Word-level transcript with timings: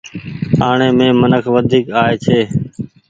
آڻي 0.67 0.87
مين 0.97 1.11
منک 1.21 1.45
وڍيڪ 1.53 1.85
آئي 2.01 2.15
ڇي۔ 2.23 2.39